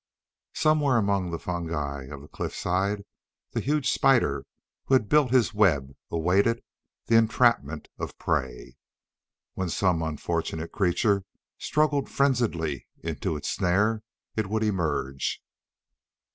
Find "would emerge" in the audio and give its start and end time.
14.49-15.39